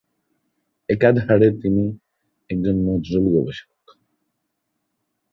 একাধারে 0.89 1.47
তিনি 1.61 1.83
একজন 2.49 2.75
নজরুল 2.87 3.25
গবেষক। 3.35 3.69